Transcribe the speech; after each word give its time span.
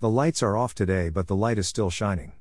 The 0.00 0.08
lights 0.08 0.42
are 0.42 0.56
off 0.56 0.74
today, 0.74 1.10
but 1.10 1.26
the 1.26 1.36
light 1.36 1.58
is 1.58 1.68
still 1.68 1.90
shining. 1.90 2.32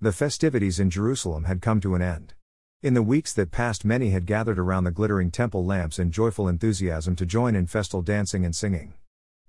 The 0.00 0.10
festivities 0.10 0.80
in 0.80 0.88
Jerusalem 0.88 1.44
had 1.44 1.60
come 1.60 1.82
to 1.82 1.94
an 1.94 2.00
end. 2.00 2.32
In 2.80 2.94
the 2.94 3.02
weeks 3.02 3.34
that 3.34 3.50
passed, 3.50 3.84
many 3.84 4.08
had 4.08 4.24
gathered 4.24 4.58
around 4.58 4.84
the 4.84 4.90
glittering 4.90 5.30
temple 5.30 5.66
lamps 5.66 5.98
in 5.98 6.10
joyful 6.10 6.48
enthusiasm 6.48 7.14
to 7.16 7.26
join 7.26 7.54
in 7.54 7.66
festal 7.66 8.00
dancing 8.00 8.42
and 8.42 8.56
singing. 8.56 8.94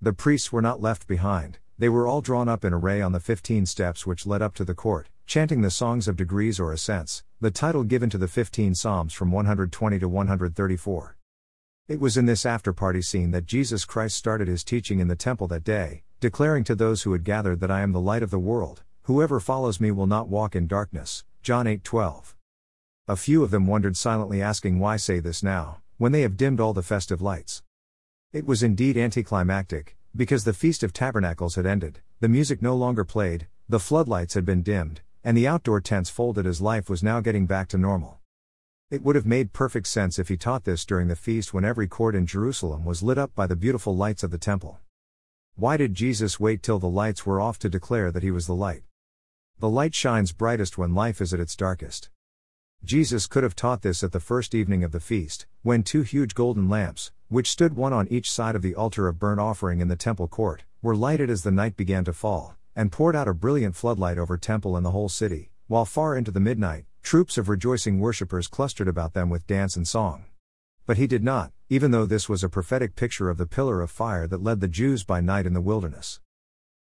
The 0.02 0.12
priests 0.12 0.52
were 0.52 0.60
not 0.60 0.82
left 0.82 1.06
behind, 1.06 1.60
they 1.78 1.88
were 1.88 2.06
all 2.06 2.20
drawn 2.20 2.46
up 2.46 2.62
in 2.62 2.74
array 2.74 3.00
on 3.00 3.12
the 3.12 3.20
fifteen 3.20 3.64
steps 3.64 4.06
which 4.06 4.26
led 4.26 4.42
up 4.42 4.54
to 4.56 4.64
the 4.66 4.74
court, 4.74 5.08
chanting 5.24 5.62
the 5.62 5.70
songs 5.70 6.08
of 6.08 6.16
degrees 6.16 6.60
or 6.60 6.74
ascents, 6.74 7.24
the 7.40 7.50
title 7.50 7.84
given 7.84 8.10
to 8.10 8.18
the 8.18 8.28
fifteen 8.28 8.74
Psalms 8.74 9.14
from 9.14 9.32
120 9.32 9.98
to 9.98 10.08
134. 10.10 11.16
It 11.88 12.00
was 12.00 12.18
in 12.18 12.26
this 12.26 12.44
after 12.44 12.74
party 12.74 13.00
scene 13.00 13.30
that 13.30 13.46
Jesus 13.46 13.86
Christ 13.86 14.14
started 14.14 14.46
his 14.46 14.62
teaching 14.62 15.00
in 15.00 15.08
the 15.08 15.16
temple 15.16 15.48
that 15.48 15.64
day, 15.64 16.02
declaring 16.20 16.64
to 16.64 16.74
those 16.74 17.02
who 17.02 17.12
had 17.12 17.24
gathered 17.24 17.60
that 17.60 17.70
I 17.70 17.80
am 17.80 17.92
the 17.92 18.00
light 18.00 18.22
of 18.22 18.30
the 18.30 18.38
world, 18.38 18.82
whoever 19.04 19.40
follows 19.40 19.80
me 19.80 19.90
will 19.90 20.06
not 20.06 20.28
walk 20.28 20.54
in 20.54 20.66
darkness. 20.66 21.24
John 21.42 21.66
8:12. 21.66 22.36
A 23.08 23.16
few 23.16 23.42
of 23.42 23.50
them 23.50 23.66
wondered 23.66 23.96
silently 23.96 24.42
asking 24.42 24.78
why 24.78 24.98
say 24.98 25.18
this 25.18 25.42
now, 25.42 25.80
when 25.96 26.12
they 26.12 26.20
have 26.20 26.36
dimmed 26.36 26.60
all 26.60 26.74
the 26.74 26.82
festive 26.82 27.22
lights. 27.22 27.62
It 28.34 28.46
was 28.46 28.62
indeed 28.62 28.98
anticlimactic, 28.98 29.96
because 30.14 30.44
the 30.44 30.52
Feast 30.52 30.82
of 30.82 30.92
Tabernacles 30.92 31.54
had 31.54 31.64
ended, 31.64 32.00
the 32.20 32.28
music 32.28 32.60
no 32.60 32.76
longer 32.76 33.04
played, 33.04 33.46
the 33.66 33.80
floodlights 33.80 34.34
had 34.34 34.44
been 34.44 34.62
dimmed, 34.62 35.00
and 35.24 35.36
the 35.36 35.48
outdoor 35.48 35.80
tents 35.80 36.10
folded 36.10 36.46
as 36.46 36.60
life 36.60 36.90
was 36.90 37.02
now 37.02 37.20
getting 37.20 37.46
back 37.46 37.66
to 37.68 37.78
normal. 37.78 38.18
It 38.90 39.02
would 39.02 39.16
have 39.16 39.26
made 39.26 39.54
perfect 39.54 39.86
sense 39.86 40.18
if 40.18 40.28
he 40.28 40.36
taught 40.36 40.64
this 40.64 40.84
during 40.84 41.08
the 41.08 41.16
feast 41.16 41.54
when 41.54 41.64
every 41.64 41.88
court 41.88 42.14
in 42.14 42.26
Jerusalem 42.26 42.84
was 42.84 43.02
lit 43.02 43.16
up 43.16 43.34
by 43.34 43.46
the 43.46 43.56
beautiful 43.56 43.96
lights 43.96 44.22
of 44.22 44.30
the 44.30 44.38
temple. 44.38 44.80
Why 45.56 45.76
did 45.76 45.94
Jesus 45.94 46.40
wait 46.40 46.62
till 46.62 46.78
the 46.78 46.88
lights 46.88 47.26
were 47.26 47.40
off 47.40 47.58
to 47.60 47.68
declare 47.68 48.10
that 48.10 48.22
he 48.22 48.30
was 48.30 48.46
the 48.46 48.54
light? 48.54 48.82
The 49.58 49.68
light 49.68 49.94
shines 49.94 50.32
brightest 50.32 50.78
when 50.78 50.94
life 50.94 51.20
is 51.20 51.34
at 51.34 51.40
its 51.40 51.54
darkest. 51.54 52.08
Jesus 52.82 53.26
could 53.26 53.42
have 53.42 53.54
taught 53.54 53.82
this 53.82 54.02
at 54.02 54.12
the 54.12 54.20
first 54.20 54.54
evening 54.54 54.82
of 54.82 54.92
the 54.92 55.00
feast, 55.00 55.46
when 55.62 55.82
two 55.82 56.00
huge 56.00 56.34
golden 56.34 56.68
lamps, 56.68 57.12
which 57.28 57.50
stood 57.50 57.76
one 57.76 57.92
on 57.92 58.08
each 58.08 58.30
side 58.32 58.56
of 58.56 58.62
the 58.62 58.74
altar 58.74 59.06
of 59.06 59.18
burnt 59.18 59.38
offering 59.38 59.80
in 59.80 59.88
the 59.88 59.96
temple 59.96 60.28
court, 60.28 60.64
were 60.80 60.96
lighted 60.96 61.28
as 61.28 61.42
the 61.42 61.50
night 61.50 61.76
began 61.76 62.04
to 62.04 62.14
fall, 62.14 62.56
and 62.74 62.90
poured 62.90 63.14
out 63.14 63.28
a 63.28 63.34
brilliant 63.34 63.76
floodlight 63.76 64.16
over 64.16 64.38
temple 64.38 64.76
and 64.76 64.86
the 64.86 64.92
whole 64.92 65.10
city, 65.10 65.50
while 65.66 65.84
far 65.84 66.16
into 66.16 66.30
the 66.30 66.40
midnight, 66.40 66.86
troops 67.02 67.36
of 67.36 67.50
rejoicing 67.50 68.00
worshippers 68.00 68.48
clustered 68.48 68.88
about 68.88 69.12
them 69.12 69.28
with 69.28 69.46
dance 69.46 69.76
and 69.76 69.86
song. 69.86 70.24
But 70.90 70.98
he 70.98 71.06
did 71.06 71.22
not, 71.22 71.52
even 71.68 71.92
though 71.92 72.04
this 72.04 72.28
was 72.28 72.42
a 72.42 72.48
prophetic 72.48 72.96
picture 72.96 73.30
of 73.30 73.38
the 73.38 73.46
pillar 73.46 73.80
of 73.80 73.92
fire 73.92 74.26
that 74.26 74.42
led 74.42 74.58
the 74.58 74.66
Jews 74.66 75.04
by 75.04 75.20
night 75.20 75.46
in 75.46 75.52
the 75.52 75.60
wilderness. 75.60 76.18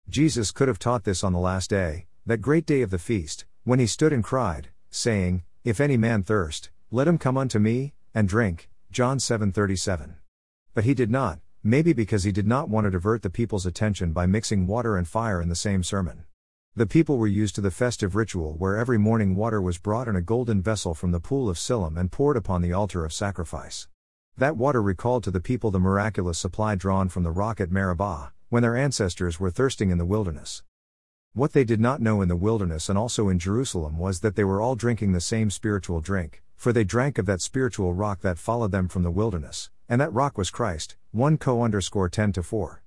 Jesus 0.07 0.51
could 0.51 0.67
have 0.67 0.77
taught 0.77 1.05
this 1.05 1.23
on 1.23 1.33
the 1.33 1.39
last 1.39 1.71
day, 1.71 2.05
that 2.23 2.37
great 2.37 2.67
day 2.67 2.83
of 2.83 2.91
the 2.91 2.99
feast, 2.99 3.45
when 3.63 3.79
he 3.79 3.87
stood 3.87 4.13
and 4.13 4.23
cried, 4.23 4.69
saying, 4.91 5.41
if 5.63 5.81
any 5.81 5.97
man 5.97 6.21
thirst, 6.21 6.69
let 6.91 7.07
him 7.07 7.17
come 7.17 7.35
unto 7.35 7.57
me, 7.57 7.95
and 8.13 8.29
drink. 8.29 8.69
John 8.91 9.17
7:37. 9.17 10.17
But 10.75 10.83
he 10.83 10.93
did 10.93 11.09
not, 11.09 11.39
maybe 11.63 11.91
because 11.91 12.25
he 12.25 12.31
did 12.31 12.45
not 12.45 12.69
want 12.69 12.85
to 12.85 12.91
divert 12.91 13.23
the 13.23 13.31
people's 13.31 13.65
attention 13.65 14.11
by 14.11 14.27
mixing 14.27 14.67
water 14.67 14.97
and 14.97 15.07
fire 15.07 15.41
in 15.41 15.49
the 15.49 15.55
same 15.55 15.81
sermon. 15.81 16.25
The 16.75 16.85
people 16.85 17.17
were 17.17 17.25
used 17.25 17.55
to 17.55 17.61
the 17.61 17.71
festive 17.71 18.15
ritual 18.15 18.53
where 18.53 18.77
every 18.77 18.99
morning 18.99 19.35
water 19.35 19.59
was 19.59 19.79
brought 19.79 20.07
in 20.07 20.15
a 20.15 20.21
golden 20.21 20.61
vessel 20.61 20.93
from 20.93 21.09
the 21.09 21.19
pool 21.19 21.49
of 21.49 21.57
Siloam 21.57 21.97
and 21.97 22.11
poured 22.11 22.37
upon 22.37 22.61
the 22.61 22.71
altar 22.71 23.03
of 23.03 23.11
sacrifice. 23.11 23.87
That 24.38 24.58
water 24.58 24.81
recalled 24.81 25.23
to 25.23 25.31
the 25.31 25.39
people 25.39 25.72
the 25.72 25.80
miraculous 25.80 26.38
supply 26.38 26.75
drawn 26.75 27.08
from 27.08 27.23
the 27.23 27.31
rock 27.31 27.61
at 27.61 27.72
Meribah, 27.72 28.33
when 28.50 28.64
their 28.64 28.75
ancestors 28.75 29.39
were 29.39 29.50
thirsting 29.50 29.91
in 29.91 29.97
the 29.97 30.05
wilderness. 30.05 30.61
What 31.31 31.53
they 31.53 31.64
did 31.64 31.80
not 31.80 32.02
know 32.02 32.22
in 32.22 32.28
the 32.28 32.36
wilderness 32.36 32.89
and 32.89 32.97
also 32.97 33.30
in 33.30 33.39
Jerusalem 33.39 33.97
was 33.97 34.19
that 34.19 34.36
they 34.36 34.44
were 34.44 34.59
all 34.59 34.75
drinking 34.75 35.13
the 35.13 35.22
same 35.22 35.50
spiritual 35.50 36.02
drink, 36.02 36.44
for 36.58 36.73
they 36.73 36.83
drank 36.83 37.17
of 37.17 37.25
that 37.28 37.39
spiritual 37.39 37.94
rock 37.94 38.19
that 38.23 38.38
followed 38.38 38.74
them 38.74 38.90
from 38.90 39.03
the 39.03 39.09
wilderness, 39.12 39.69
and 39.88 40.01
that 40.01 40.12
rock 40.12 40.38
was 40.38 40.50
Christ. 40.50 40.97
1 41.12 41.38
Co 41.38 41.63
underscore 41.63 42.09
10 42.09 42.34
to 42.34 42.44
4. 42.44 42.84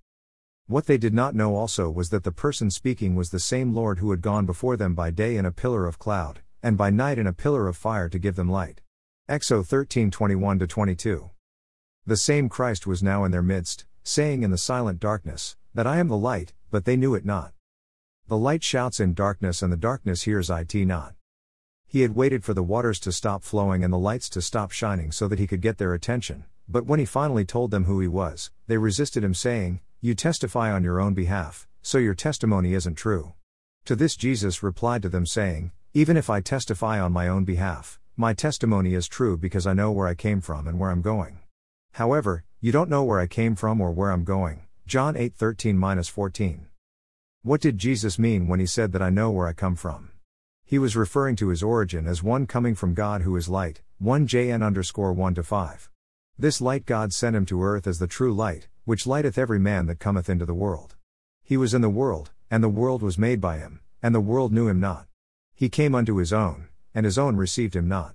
What 0.66 0.84
they 0.84 0.98
did 0.98 1.14
not 1.14 1.34
know 1.34 1.56
also 1.56 1.88
was 1.88 2.10
that 2.10 2.25
the 2.25 2.31
person 2.31 2.70
speaking 2.70 3.14
was 3.14 3.31
the 3.31 3.41
same 3.41 3.72
Lord 3.72 4.00
who 4.00 4.10
had 4.10 4.20
gone 4.20 4.44
before 4.44 4.76
them 4.76 4.94
by 4.94 5.10
day 5.10 5.38
in 5.38 5.47
a 5.47 5.50
pillar 5.50 5.87
of 5.87 5.98
cloud, 5.98 6.41
and 6.62 6.76
by 6.76 6.91
night 6.91 7.19
in 7.19 7.26
a 7.26 7.32
pillar 7.32 7.69
of 7.69 7.76
fire 7.78 8.10
to 8.10 8.19
give 8.19 8.37
them 8.37 8.50
light. 8.50 8.82
Exo 9.31 9.64
13 9.64 10.10
21 10.10 10.58
22. 10.58 11.31
The 12.06 12.16
same 12.16 12.48
Christ 12.48 12.86
was 12.86 13.03
now 13.03 13.25
in 13.25 13.31
their 13.31 13.42
midst, 13.42 13.84
saying 14.03 14.42
in 14.42 14.50
the 14.50 14.59
silent 14.59 15.00
darkness, 15.00 15.56
That 15.75 15.86
I 15.86 15.98
am 15.98 16.09
the 16.09 16.16
light, 16.16 16.53
but 16.70 16.84
they 16.84 16.97
knew 16.97 17.14
it 17.14 17.25
not. 17.25 17.53
The 18.28 18.36
light 18.36 18.62
shouts 18.62 19.00
in 19.00 19.14
darkness, 19.14 19.62
and 19.62 19.72
the 19.72 19.76
darkness 19.76 20.22
hears 20.22 20.50
it 20.50 20.75
not. 20.87 21.14
He 21.87 22.03
had 22.03 22.14
waited 22.14 22.44
for 22.44 22.53
the 22.53 22.62
waters 22.62 23.00
to 23.00 23.12
stop 23.12 23.42
flowing 23.42 23.82
and 23.82 23.91
the 23.91 23.98
lights 23.98 24.28
to 24.31 24.42
stop 24.42 24.70
shining 24.70 25.10
so 25.10 25.26
that 25.28 25.38
he 25.38 25.47
could 25.47 25.62
get 25.62 25.78
their 25.78 25.94
attention, 25.94 26.44
but 26.69 26.84
when 26.84 26.98
he 26.98 27.06
finally 27.06 27.47
told 27.47 27.70
them 27.70 27.84
who 27.84 27.98
he 28.00 28.08
was, 28.08 28.50
they 28.66 28.76
resisted 28.76 29.25
him, 29.25 29.32
saying, 29.32 29.81
You 30.03 30.14
testify 30.14 30.70
on 30.70 30.84
your 30.84 31.00
own 31.00 31.14
behalf, 31.14 31.66
so 31.81 31.97
your 31.97 32.14
testimony 32.14 32.75
isn't 32.75 32.97
true. 32.97 33.32
To 33.87 33.97
this 33.97 34.16
Jesus 34.16 34.62
replied 34.62 35.00
to 35.00 35.08
them, 35.08 35.25
saying, 35.25 35.72
Even 35.94 36.19
if 36.19 36.28
I 36.28 36.42
testify 36.42 37.00
on 37.00 37.10
my 37.10 37.26
own 37.26 37.44
behalf, 37.44 37.98
my 38.14 38.34
testimony 38.34 38.92
is 38.92 39.08
true 39.08 39.38
because 39.38 39.66
I 39.66 39.72
know 39.72 39.91
where 39.91 40.06
I 40.06 40.14
came 40.14 40.42
from 40.42 40.66
and 40.66 40.78
where 40.78 40.91
I'm 40.91 41.00
going. 41.00 41.38
However, 41.93 42.44
you 42.60 42.72
don't 42.72 42.91
know 42.91 43.04
where 43.04 43.21
I 43.21 43.26
came 43.26 43.54
from 43.54 43.81
or 43.81 43.91
where 43.91 44.10
I'm 44.10 44.25
going. 44.25 44.62
John 44.87 45.16
8 45.16 45.34
13 45.34 46.03
14. 46.03 46.66
What 47.43 47.60
did 47.60 47.78
Jesus 47.78 48.19
mean 48.19 48.49
when 48.49 48.60
he 48.60 48.66
said 48.66 48.93
that 48.93 49.03
I 49.03 49.10
know 49.10 49.31
where 49.31 49.47
I 49.47 49.53
come 49.53 49.76
from? 49.76 50.10
He 50.65 50.78
was 50.78 50.97
referring 50.97 51.37
to 51.37 51.49
his 51.49 51.62
origin 51.62 52.06
as 52.06 52.22
one 52.22 52.47
coming 52.47 52.75
from 52.75 52.94
God 52.94 53.22
who 53.22 53.37
is 53.37 53.49
light, 53.49 53.82
1 53.99 54.26
JN 54.26 54.62
underscore 54.62 55.12
1 55.12 55.34
to 55.34 55.43
5. 55.43 55.91
This 56.38 56.60
light 56.60 56.84
God 56.84 57.12
sent 57.12 57.34
him 57.34 57.47
to 57.47 57.62
earth 57.62 57.87
as 57.87 57.99
the 57.99 58.06
true 58.06 58.34
light, 58.34 58.69
which 58.84 59.06
lighteth 59.06 59.38
every 59.38 59.59
man 59.59 59.87
that 59.87 59.99
cometh 59.99 60.28
into 60.28 60.44
the 60.44 60.55
world. 60.55 60.97
He 61.43 61.56
was 61.56 61.75
in 61.75 61.81
the 61.81 61.88
world, 61.88 62.32
and 62.50 62.62
the 62.62 62.69
world 62.69 63.03
was 63.03 63.19
made 63.19 63.41
by 63.41 63.59
him, 63.59 63.81
and 64.03 64.15
the 64.15 64.20
world 64.20 64.53
knew 64.53 64.69
him 64.69 64.81
not. 64.81 65.06
He 65.55 65.69
came 65.69 65.94
unto 65.94 66.16
his 66.16 66.32
own, 66.32 66.69
and 66.94 67.05
his 67.05 67.19
own 67.19 67.37
received 67.37 67.75
him 67.75 67.88
not. 67.88 68.15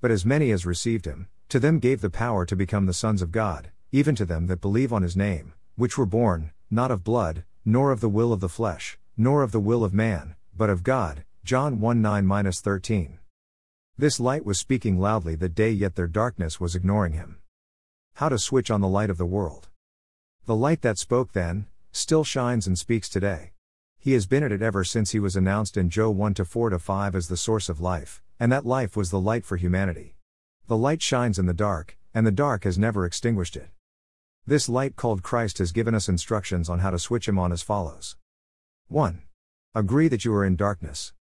But 0.00 0.10
as 0.10 0.24
many 0.24 0.50
as 0.50 0.66
received 0.66 1.04
him, 1.04 1.28
to 1.50 1.58
them 1.58 1.80
gave 1.80 2.00
the 2.00 2.10
power 2.10 2.46
to 2.46 2.54
become 2.54 2.86
the 2.86 2.94
sons 2.94 3.20
of 3.20 3.32
God, 3.32 3.72
even 3.90 4.14
to 4.14 4.24
them 4.24 4.46
that 4.46 4.60
believe 4.60 4.92
on 4.92 5.02
his 5.02 5.16
name, 5.16 5.52
which 5.74 5.98
were 5.98 6.06
born, 6.06 6.52
not 6.70 6.92
of 6.92 7.02
blood, 7.02 7.44
nor 7.64 7.90
of 7.90 8.00
the 8.00 8.08
will 8.08 8.32
of 8.32 8.38
the 8.38 8.48
flesh, 8.48 8.98
nor 9.16 9.42
of 9.42 9.50
the 9.50 9.58
will 9.58 9.82
of 9.82 9.92
man, 9.92 10.36
but 10.56 10.70
of 10.70 10.84
God. 10.84 11.24
John 11.42 11.80
1 11.80 12.00
9 12.00 12.52
13. 12.52 13.18
This 13.98 14.20
light 14.20 14.44
was 14.44 14.60
speaking 14.60 15.00
loudly 15.00 15.34
that 15.34 15.56
day, 15.56 15.70
yet 15.70 15.96
their 15.96 16.06
darkness 16.06 16.60
was 16.60 16.76
ignoring 16.76 17.14
him. 17.14 17.38
How 18.14 18.28
to 18.28 18.38
switch 18.38 18.70
on 18.70 18.80
the 18.80 18.88
light 18.88 19.10
of 19.10 19.18
the 19.18 19.26
world. 19.26 19.68
The 20.46 20.54
light 20.54 20.82
that 20.82 20.98
spoke 20.98 21.32
then, 21.32 21.66
still 21.90 22.22
shines 22.22 22.68
and 22.68 22.78
speaks 22.78 23.08
today. 23.08 23.52
He 23.98 24.12
has 24.12 24.26
been 24.26 24.44
at 24.44 24.52
it 24.52 24.62
ever 24.62 24.84
since 24.84 25.10
he 25.10 25.18
was 25.18 25.34
announced 25.34 25.76
in 25.76 25.90
Joe 25.90 26.10
1 26.10 26.34
4 26.34 26.78
5 26.78 27.14
as 27.16 27.26
the 27.26 27.36
source 27.36 27.68
of 27.68 27.80
life, 27.80 28.22
and 28.38 28.52
that 28.52 28.64
life 28.64 28.96
was 28.96 29.10
the 29.10 29.20
light 29.20 29.44
for 29.44 29.56
humanity. 29.56 30.14
The 30.70 30.76
light 30.76 31.02
shines 31.02 31.36
in 31.36 31.46
the 31.46 31.52
dark, 31.52 31.98
and 32.14 32.24
the 32.24 32.30
dark 32.30 32.62
has 32.62 32.78
never 32.78 33.04
extinguished 33.04 33.56
it. 33.56 33.70
This 34.46 34.68
light 34.68 34.94
called 34.94 35.20
Christ 35.20 35.58
has 35.58 35.72
given 35.72 35.96
us 35.96 36.08
instructions 36.08 36.70
on 36.70 36.78
how 36.78 36.90
to 36.90 36.98
switch 37.00 37.26
him 37.26 37.40
on 37.40 37.50
as 37.50 37.60
follows. 37.60 38.14
1. 38.86 39.22
Agree 39.74 40.06
that 40.06 40.24
you 40.24 40.32
are 40.32 40.44
in 40.44 40.54
darkness. 40.54 41.12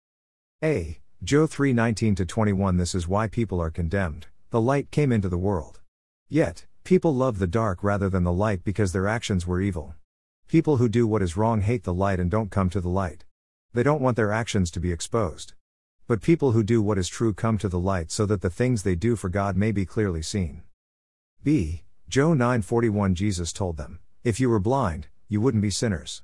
A. 0.62 1.00
Joe 1.24 1.46
3:19 1.46 2.14
to 2.16 2.26
21 2.26 2.76
This 2.76 2.94
is 2.94 3.08
why 3.08 3.26
people 3.26 3.58
are 3.58 3.70
condemned. 3.70 4.26
The 4.50 4.60
light 4.60 4.90
came 4.90 5.10
into 5.10 5.30
the 5.30 5.38
world. 5.38 5.80
Yet, 6.28 6.66
people 6.84 7.14
love 7.14 7.38
the 7.38 7.46
dark 7.46 7.82
rather 7.82 8.10
than 8.10 8.24
the 8.24 8.40
light 8.46 8.62
because 8.62 8.92
their 8.92 9.08
actions 9.08 9.46
were 9.46 9.62
evil. 9.62 9.94
People 10.46 10.76
who 10.76 10.90
do 10.90 11.06
what 11.06 11.22
is 11.22 11.38
wrong 11.38 11.62
hate 11.62 11.84
the 11.84 11.94
light 11.94 12.20
and 12.20 12.30
don't 12.30 12.50
come 12.50 12.68
to 12.68 12.82
the 12.82 12.90
light. 12.90 13.24
They 13.72 13.82
don't 13.82 14.02
want 14.02 14.18
their 14.18 14.30
actions 14.30 14.70
to 14.72 14.78
be 14.78 14.92
exposed. 14.92 15.54
But 16.08 16.22
people 16.22 16.52
who 16.52 16.62
do 16.62 16.80
what 16.80 16.96
is 16.96 17.06
true 17.06 17.34
come 17.34 17.58
to 17.58 17.68
the 17.68 17.78
light 17.78 18.10
so 18.10 18.24
that 18.24 18.40
the 18.40 18.48
things 18.48 18.82
they 18.82 18.94
do 18.94 19.14
for 19.14 19.28
God 19.28 19.58
may 19.58 19.72
be 19.72 19.84
clearly 19.84 20.22
seen. 20.22 20.62
B. 21.44 21.84
Joe 22.08 22.30
9:41 22.30 23.12
Jesus 23.12 23.52
told 23.52 23.76
them, 23.76 23.98
If 24.24 24.40
you 24.40 24.48
were 24.48 24.58
blind, 24.58 25.08
you 25.28 25.42
wouldn't 25.42 25.60
be 25.60 25.68
sinners. 25.68 26.22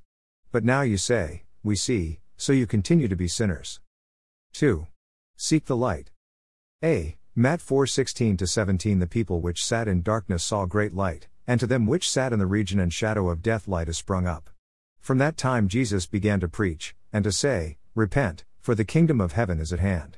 But 0.50 0.64
now 0.64 0.80
you 0.80 0.96
say, 0.96 1.42
We 1.62 1.76
see, 1.76 2.20
so 2.38 2.54
you 2.54 2.66
continue 2.66 3.08
to 3.08 3.14
be 3.14 3.28
sinners. 3.28 3.78
2. 4.54 4.86
Seek 5.36 5.66
the 5.66 5.76
light. 5.76 6.10
A. 6.82 7.18
Matt 7.36 7.60
4:16 7.60 8.38
to 8.38 8.46
17 8.46 9.00
The 9.00 9.06
people 9.06 9.42
which 9.42 9.62
sat 9.62 9.86
in 9.86 10.00
darkness 10.00 10.42
saw 10.42 10.64
great 10.64 10.94
light, 10.94 11.28
and 11.46 11.60
to 11.60 11.66
them 11.66 11.84
which 11.84 12.08
sat 12.08 12.32
in 12.32 12.38
the 12.38 12.46
region 12.46 12.80
and 12.80 12.90
shadow 12.90 13.28
of 13.28 13.42
death 13.42 13.68
light 13.68 13.90
is 13.90 13.98
sprung 13.98 14.26
up. 14.26 14.48
From 14.98 15.18
that 15.18 15.36
time 15.36 15.68
Jesus 15.68 16.06
began 16.06 16.40
to 16.40 16.48
preach, 16.48 16.96
and 17.12 17.22
to 17.24 17.32
say, 17.32 17.76
Repent, 17.94 18.44
for 18.64 18.74
the 18.74 18.82
kingdom 18.82 19.20
of 19.20 19.32
heaven 19.32 19.60
is 19.60 19.74
at 19.74 19.78
hand. 19.78 20.16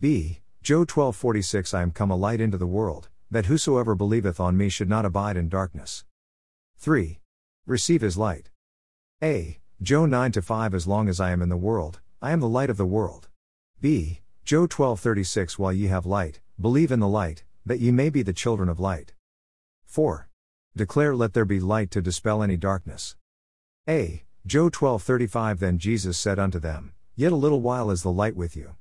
B. 0.00 0.40
Joe 0.62 0.86
12:46 0.86 1.74
I 1.74 1.82
am 1.82 1.90
come 1.90 2.10
a 2.10 2.16
light 2.16 2.40
into 2.40 2.56
the 2.56 2.66
world, 2.66 3.10
that 3.30 3.44
whosoever 3.44 3.94
believeth 3.94 4.40
on 4.40 4.56
me 4.56 4.70
should 4.70 4.88
not 4.88 5.04
abide 5.04 5.36
in 5.36 5.50
darkness. 5.50 6.06
3. 6.78 7.20
Receive 7.66 8.00
his 8.00 8.16
light. 8.16 8.48
A. 9.22 9.58
Joe 9.82 10.06
9 10.06 10.32
to 10.32 10.40
5 10.40 10.72
As 10.72 10.86
long 10.86 11.10
as 11.10 11.20
I 11.20 11.30
am 11.30 11.42
in 11.42 11.50
the 11.50 11.58
world, 11.58 12.00
I 12.22 12.30
am 12.30 12.40
the 12.40 12.48
light 12.48 12.70
of 12.70 12.78
the 12.78 12.86
world. 12.86 13.28
B. 13.82 14.22
Joe 14.46 14.66
12:36 14.66 15.58
While 15.58 15.74
ye 15.74 15.88
have 15.88 16.06
light, 16.06 16.40
believe 16.58 16.90
in 16.90 17.00
the 17.00 17.06
light, 17.06 17.44
that 17.66 17.80
ye 17.80 17.90
may 17.90 18.08
be 18.08 18.22
the 18.22 18.32
children 18.32 18.70
of 18.70 18.80
light. 18.80 19.12
4. 19.84 20.26
Declare 20.74 21.14
let 21.14 21.34
there 21.34 21.44
be 21.44 21.60
light 21.60 21.90
to 21.90 22.00
dispel 22.00 22.42
any 22.42 22.56
darkness. 22.56 23.14
A. 23.86 24.24
Joe 24.46 24.70
12:35 24.70 25.58
Then 25.58 25.78
Jesus 25.78 26.16
said 26.16 26.38
unto 26.38 26.58
them, 26.58 26.94
Yet 27.18 27.32
a 27.32 27.34
little 27.34 27.60
while 27.60 27.90
is 27.90 28.04
the 28.04 28.12
light 28.12 28.36
with 28.36 28.54
you. 28.54 28.76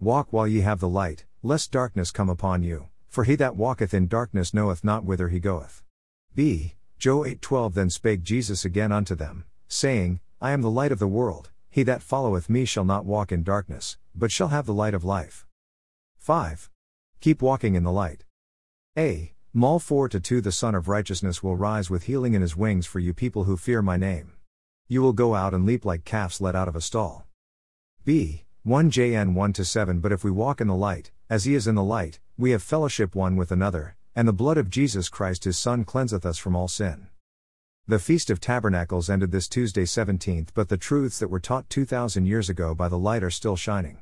Walk 0.00 0.28
while 0.30 0.48
ye 0.48 0.62
have 0.62 0.80
the 0.80 0.88
light, 0.88 1.26
lest 1.42 1.70
darkness 1.70 2.10
come 2.10 2.30
upon 2.30 2.62
you, 2.62 2.88
for 3.06 3.24
he 3.24 3.34
that 3.34 3.54
walketh 3.54 3.92
in 3.92 4.08
darkness 4.08 4.54
knoweth 4.54 4.82
not 4.82 5.04
whither 5.04 5.28
he 5.28 5.38
goeth. 5.38 5.82
B. 6.34 6.76
Joe 6.98 7.18
8:12 7.24 7.74
Then 7.74 7.90
spake 7.90 8.22
Jesus 8.22 8.64
again 8.64 8.92
unto 8.92 9.14
them, 9.14 9.44
saying, 9.68 10.20
I 10.40 10.52
am 10.52 10.62
the 10.62 10.70
light 10.70 10.90
of 10.90 11.00
the 11.00 11.06
world, 11.06 11.50
he 11.68 11.82
that 11.82 12.00
followeth 12.00 12.48
me 12.48 12.64
shall 12.64 12.86
not 12.86 13.04
walk 13.04 13.30
in 13.30 13.42
darkness, 13.42 13.98
but 14.14 14.32
shall 14.32 14.48
have 14.48 14.64
the 14.64 14.72
light 14.72 14.94
of 14.94 15.04
life. 15.04 15.46
5. 16.16 16.70
Keep 17.20 17.42
walking 17.42 17.74
in 17.74 17.84
the 17.84 17.92
light. 17.92 18.24
A. 18.96 19.34
Mal 19.52 19.78
4 19.78 20.08
to 20.08 20.18
2 20.18 20.40
The 20.40 20.50
Sun 20.50 20.74
of 20.74 20.88
Righteousness 20.88 21.42
will 21.42 21.56
rise 21.56 21.90
with 21.90 22.04
healing 22.04 22.32
in 22.32 22.40
his 22.40 22.56
wings 22.56 22.86
for 22.86 23.00
you 23.00 23.12
people 23.12 23.44
who 23.44 23.58
fear 23.58 23.82
my 23.82 23.98
name. 23.98 24.32
You 24.88 25.02
will 25.02 25.12
go 25.12 25.34
out 25.34 25.52
and 25.52 25.66
leap 25.66 25.84
like 25.84 26.06
calves 26.06 26.40
let 26.40 26.56
out 26.56 26.68
of 26.68 26.76
a 26.76 26.80
stall. 26.80 27.26
B. 28.04 28.46
1 28.64 28.90
JN 28.90 29.34
1 29.34 29.52
to 29.52 29.64
7 29.64 30.00
But 30.00 30.10
if 30.10 30.24
we 30.24 30.30
walk 30.32 30.60
in 30.60 30.66
the 30.66 30.74
light, 30.74 31.12
as 31.30 31.44
he 31.44 31.54
is 31.54 31.68
in 31.68 31.76
the 31.76 31.84
light, 31.84 32.18
we 32.36 32.50
have 32.50 32.60
fellowship 32.60 33.14
one 33.14 33.36
with 33.36 33.52
another, 33.52 33.94
and 34.16 34.26
the 34.26 34.32
blood 34.32 34.58
of 34.58 34.68
Jesus 34.68 35.08
Christ 35.08 35.44
his 35.44 35.56
Son 35.56 35.84
cleanseth 35.84 36.26
us 36.26 36.36
from 36.36 36.56
all 36.56 36.66
sin. 36.66 37.06
The 37.86 38.00
Feast 38.00 38.28
of 38.28 38.40
Tabernacles 38.40 39.08
ended 39.08 39.30
this 39.30 39.46
Tuesday 39.46 39.84
17th, 39.84 40.48
but 40.52 40.68
the 40.68 40.76
truths 40.76 41.20
that 41.20 41.28
were 41.28 41.38
taught 41.38 41.70
2,000 41.70 42.26
years 42.26 42.48
ago 42.48 42.74
by 42.74 42.88
the 42.88 42.98
light 42.98 43.22
are 43.22 43.30
still 43.30 43.54
shining. 43.54 44.00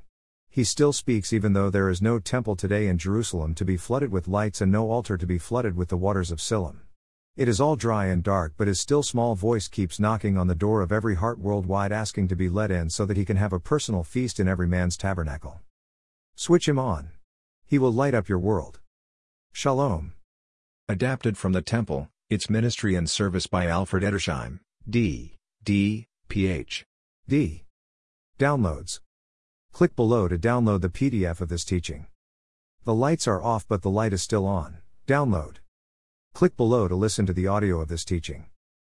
He 0.49 0.64
still 0.64 0.94
speaks 0.94 1.31
even 1.31 1.53
though 1.53 1.69
there 1.69 1.91
is 1.91 2.00
no 2.00 2.19
temple 2.19 2.56
today 2.56 2.87
in 2.87 2.96
Jerusalem 2.96 3.55
to 3.56 3.67
be 3.67 3.76
flooded 3.76 4.11
with 4.11 4.29
lights 4.29 4.62
and 4.62 4.73
no 4.73 4.91
altar 4.91 5.19
to 5.19 5.26
be 5.26 5.37
flooded 5.37 5.76
with 5.76 5.91
the 5.91 5.99
waters 5.99 6.31
of 6.31 6.41
Siloam. 6.41 6.81
It 7.37 7.49
is 7.49 7.61
all 7.61 7.77
dry 7.77 8.06
and 8.06 8.23
dark, 8.23 8.55
but 8.56 8.67
his 8.67 8.81
still 8.81 9.03
small 9.03 9.35
voice 9.35 9.69
keeps 9.69 10.00
knocking 10.00 10.37
on 10.37 10.49
the 10.49 10.55
door 10.55 10.82
of 10.82 10.91
every 10.91 11.15
heart 11.15 11.38
worldwide 11.38 11.93
asking 11.93 12.29
to 12.29 12.37
be 12.37 12.49
let 12.49 12.71
in 12.71 12.91
so 12.91 13.06
that 13.06 13.17
he 13.17 13.25
can 13.25 13.37
have 13.37 13.53
a 13.53 13.61
personal 13.61 14.03
feast 14.03 14.41
in 14.41 14.49
every 14.49 14.67
man's 14.67 14.97
tabernacle. 14.97 15.61
Switch 16.35 16.69
him 16.69 16.79
on. 16.79 17.11
He 17.65 17.79
will 17.79 17.93
light 17.93 18.15
up 18.15 18.29
your 18.29 18.38
world. 18.38 18.81
Shalom. 19.53 20.15
Adapted 20.88 21.38
from 21.38 21.53
The 21.53 21.62
Temple, 21.62 22.09
its 22.29 22.50
ministry 22.50 22.97
and 22.97 23.09
service 23.09 23.47
by 23.47 23.67
Alfred 23.67 24.03
Edersheim, 24.03 24.59
D. 24.88 25.37
D. 25.62 26.09
Ph. 26.29 26.85
D. 27.29 27.65
Downloads. 28.38 29.00
Click 29.73 29.94
below 29.94 30.27
to 30.27 30.37
download 30.37 30.81
the 30.81 30.88
PDF 30.88 31.41
of 31.41 31.49
this 31.49 31.65
teaching. 31.65 32.06
The 32.85 32.94
lights 32.94 33.29
are 33.29 33.43
off 33.43 33.69
but 33.69 33.82
the 33.82 33.91
light 33.91 34.12
is 34.12 34.23
still 34.23 34.47
on. 34.47 34.79
Download. 35.06 35.56
Click 36.35 36.56
below 36.56 36.88
to 36.88 36.94
listen 36.94 37.27
to 37.27 37.32
the 37.32 37.47
audio 37.47 37.81
of 37.81 37.88
this 37.88 38.05
teaching. 38.05 38.50